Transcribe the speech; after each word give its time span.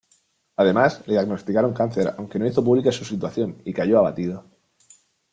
Además, 0.57 1.03
le 1.05 1.13
diagnosticaron 1.13 1.75
cáncer, 1.75 2.15
aunque 2.17 2.39
no 2.39 2.47
hizo 2.47 2.63
pública 2.63 2.91
su 2.91 3.05
situación 3.05 3.61
y 3.65 3.71
cayó 3.71 3.99
abatido. 3.99 4.43